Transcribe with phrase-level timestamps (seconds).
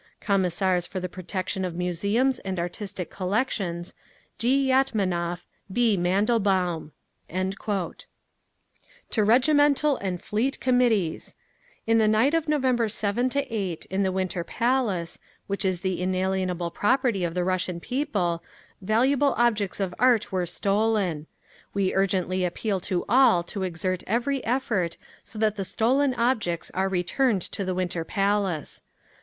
[0.19, 3.93] "Commissars for the Protection of Museums and Artistic Collections,
[4.39, 4.65] "G.
[4.69, 5.95] YATMANOV, B.
[5.95, 6.91] MANDELBAUM."
[7.29, 11.35] "TO REGIMENTAL AND FLEET COMMITTEES
[11.85, 16.71] "In the night of November 7 8, in the Winter Palace, which is the inalienable
[16.71, 18.43] property of the Russian people,
[18.81, 21.27] valuable objects of art were stolen.
[21.75, 26.89] "We urgently appeal to all to exert every effort, so that the stolen objects are
[26.89, 28.81] returned to the Winter Palace.